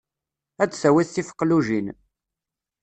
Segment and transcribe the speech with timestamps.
[0.63, 1.87] Ad d-tawiḍ tifeqlujin.